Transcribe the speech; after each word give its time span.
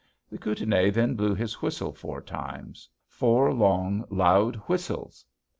The 0.31 0.39
Kootenai 0.39 0.89
then 0.89 1.13
blew 1.13 1.35
his 1.35 1.61
whistle 1.61 1.93
four 1.93 2.21
times, 2.23 2.89
four 3.07 3.53
long, 3.53 4.03
loud 4.09 4.55
whistles. 4.65 5.25